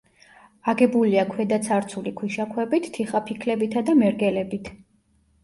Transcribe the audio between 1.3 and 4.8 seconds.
ქვედაცარცული ქვიშაქვებით, თიხაფიქლებითა და მერგელებით.